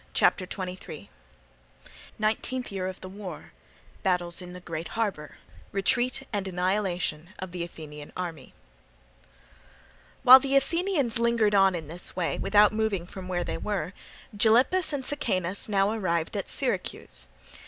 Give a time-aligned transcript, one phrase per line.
[0.15, 1.11] CHAPTER XXIII
[2.17, 8.55] Nineteenth Year of the War—Battles in the Great Harbour—Retreat and Annihilation of the Athenian Army
[10.23, 13.93] While the Athenians lingered on in this way without moving from where they were,
[14.35, 17.27] Gylippus and Sicanus now arrived at Syracuse.